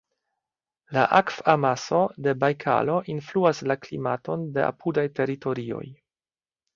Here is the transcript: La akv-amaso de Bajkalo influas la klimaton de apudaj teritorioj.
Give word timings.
La 0.95 1.01
akv-amaso 1.17 1.99
de 2.27 2.33
Bajkalo 2.43 2.95
influas 3.15 3.61
la 3.73 3.75
klimaton 3.83 4.47
de 4.57 4.65
apudaj 4.69 5.05
teritorioj. 5.21 5.83